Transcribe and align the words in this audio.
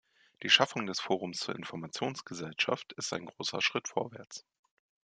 Die 0.41 0.49
Schaffung 0.49 0.87
des 0.87 0.99
Forums 0.99 1.41
zur 1.41 1.55
Informationsgesellschaft 1.55 2.91
ist 2.93 3.13
ein 3.13 3.27
großer 3.27 3.61
Schritt 3.61 3.87
vorwärts. 3.87 4.47